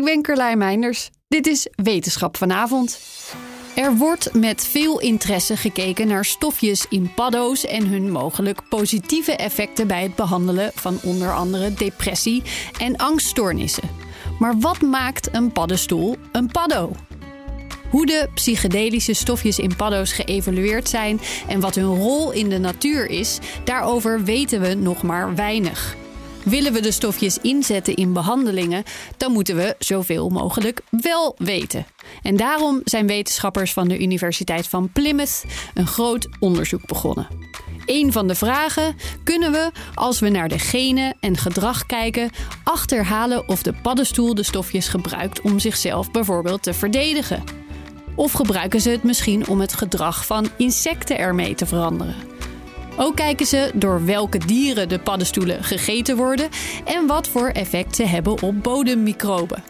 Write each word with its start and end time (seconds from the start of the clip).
Ik 0.00 0.06
ben 0.06 0.22
Carlijn 0.22 0.58
Meinders. 0.58 1.10
Dit 1.28 1.46
is 1.46 1.68
Wetenschap 1.74 2.36
vanavond. 2.36 3.00
Er 3.76 3.96
wordt 3.96 4.34
met 4.34 4.66
veel 4.66 5.00
interesse 5.00 5.56
gekeken 5.56 6.06
naar 6.06 6.24
stofjes 6.24 6.86
in 6.88 7.14
paddo's 7.14 7.66
en 7.66 7.86
hun 7.86 8.10
mogelijk 8.10 8.68
positieve 8.68 9.36
effecten 9.36 9.86
bij 9.86 10.02
het 10.02 10.14
behandelen 10.14 10.70
van 10.74 10.98
onder 11.02 11.32
andere 11.32 11.72
depressie 11.72 12.42
en 12.78 12.96
angststoornissen. 12.96 13.88
Maar 14.38 14.58
wat 14.58 14.80
maakt 14.80 15.34
een 15.34 15.52
paddenstoel 15.52 16.16
een 16.32 16.46
paddo? 16.46 16.92
Hoe 17.90 18.06
de 18.06 18.28
psychedelische 18.34 19.14
stofjes 19.14 19.58
in 19.58 19.76
paddo's 19.76 20.12
geëvalueerd 20.12 20.88
zijn 20.88 21.20
en 21.48 21.60
wat 21.60 21.74
hun 21.74 21.96
rol 21.96 22.32
in 22.32 22.48
de 22.48 22.58
natuur 22.58 23.06
is, 23.06 23.38
daarover 23.64 24.24
weten 24.24 24.60
we 24.60 24.74
nog 24.74 25.02
maar 25.02 25.34
weinig. 25.34 25.96
Willen 26.44 26.72
we 26.72 26.80
de 26.80 26.92
stofjes 26.92 27.38
inzetten 27.38 27.94
in 27.94 28.12
behandelingen, 28.12 28.84
dan 29.16 29.32
moeten 29.32 29.56
we 29.56 29.74
zoveel 29.78 30.28
mogelijk 30.28 30.80
wel 30.90 31.34
weten. 31.38 31.86
En 32.22 32.36
daarom 32.36 32.80
zijn 32.84 33.06
wetenschappers 33.06 33.72
van 33.72 33.88
de 33.88 33.98
Universiteit 33.98 34.68
van 34.68 34.92
Plymouth 34.92 35.44
een 35.74 35.86
groot 35.86 36.28
onderzoek 36.38 36.86
begonnen. 36.86 37.26
Een 37.86 38.12
van 38.12 38.28
de 38.28 38.34
vragen: 38.34 38.96
kunnen 39.24 39.52
we, 39.52 39.70
als 39.94 40.20
we 40.20 40.28
naar 40.28 40.48
de 40.48 40.58
genen 40.58 41.16
en 41.20 41.36
gedrag 41.36 41.86
kijken, 41.86 42.30
achterhalen 42.64 43.48
of 43.48 43.62
de 43.62 43.72
paddenstoel 43.72 44.34
de 44.34 44.42
stofjes 44.42 44.88
gebruikt 44.88 45.40
om 45.40 45.58
zichzelf 45.58 46.10
bijvoorbeeld 46.10 46.62
te 46.62 46.74
verdedigen? 46.74 47.44
Of 48.14 48.32
gebruiken 48.32 48.80
ze 48.80 48.90
het 48.90 49.02
misschien 49.02 49.48
om 49.48 49.60
het 49.60 49.72
gedrag 49.72 50.26
van 50.26 50.48
insecten 50.56 51.18
ermee 51.18 51.54
te 51.54 51.66
veranderen? 51.66 52.14
Ook 53.02 53.16
kijken 53.16 53.46
ze 53.46 53.70
door 53.74 54.04
welke 54.04 54.38
dieren 54.38 54.88
de 54.88 54.98
paddenstoelen 54.98 55.64
gegeten 55.64 56.16
worden 56.16 56.48
en 56.84 57.06
wat 57.06 57.28
voor 57.28 57.48
effect 57.48 57.96
ze 57.96 58.04
hebben 58.04 58.42
op 58.42 58.62
bodemmicroben. 58.62 59.62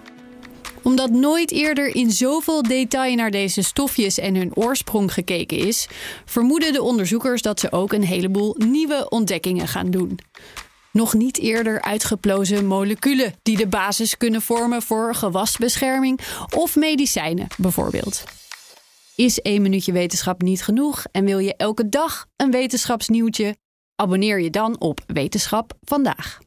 Omdat 0.82 1.10
nooit 1.10 1.50
eerder 1.50 1.94
in 1.94 2.10
zoveel 2.10 2.62
detail 2.62 3.14
naar 3.14 3.30
deze 3.30 3.62
stofjes 3.62 4.18
en 4.18 4.34
hun 4.34 4.54
oorsprong 4.54 5.12
gekeken 5.12 5.56
is, 5.56 5.88
vermoeden 6.24 6.72
de 6.72 6.82
onderzoekers 6.82 7.42
dat 7.42 7.60
ze 7.60 7.72
ook 7.72 7.92
een 7.92 8.04
heleboel 8.04 8.54
nieuwe 8.58 9.08
ontdekkingen 9.08 9.68
gaan 9.68 9.90
doen. 9.90 10.18
Nog 10.92 11.14
niet 11.14 11.38
eerder 11.38 11.82
uitgeplozen 11.82 12.66
moleculen 12.66 13.34
die 13.42 13.56
de 13.56 13.66
basis 13.66 14.16
kunnen 14.16 14.42
vormen 14.42 14.82
voor 14.82 15.14
gewasbescherming 15.14 16.20
of 16.56 16.76
medicijnen 16.76 17.46
bijvoorbeeld. 17.56 18.24
Is 19.20 19.40
één 19.40 19.62
minuutje 19.62 19.92
wetenschap 19.92 20.42
niet 20.42 20.62
genoeg 20.62 21.04
en 21.12 21.24
wil 21.24 21.38
je 21.38 21.56
elke 21.56 21.88
dag 21.88 22.26
een 22.36 22.50
wetenschapsnieuwtje? 22.50 23.56
Abonneer 23.94 24.40
je 24.40 24.50
dan 24.50 24.80
op 24.80 25.00
Wetenschap 25.06 25.72
vandaag. 25.80 26.38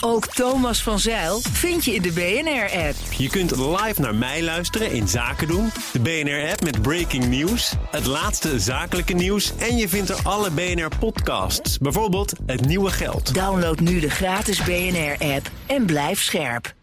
Ook 0.00 0.26
Thomas 0.26 0.82
van 0.82 0.98
Zeil 0.98 1.40
vind 1.40 1.84
je 1.84 1.94
in 1.94 2.02
de 2.02 2.12
BNR-app. 2.12 2.96
Je 3.18 3.28
kunt 3.28 3.56
live 3.56 4.00
naar 4.00 4.14
mij 4.14 4.42
luisteren 4.42 4.92
in 4.92 5.08
Zaken 5.08 5.48
doen, 5.48 5.70
de 5.92 6.00
BNR-app 6.00 6.62
met 6.62 6.82
breaking 6.82 7.26
news, 7.26 7.74
het 7.90 8.06
laatste 8.06 8.60
zakelijke 8.60 9.12
nieuws 9.12 9.56
en 9.56 9.76
je 9.76 9.88
vindt 9.88 10.10
er 10.10 10.20
alle 10.22 10.50
BNR-podcasts, 10.50 11.78
bijvoorbeeld 11.78 12.32
Het 12.46 12.66
Nieuwe 12.66 12.90
Geld. 12.90 13.34
Download 13.34 13.78
nu 13.78 14.00
de 14.00 14.10
gratis 14.10 14.62
BNR-app 14.62 15.50
en 15.66 15.86
blijf 15.86 16.22
scherp. 16.22 16.78